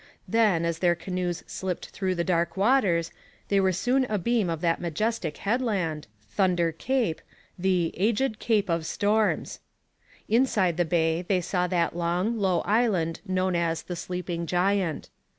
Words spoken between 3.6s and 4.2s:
soon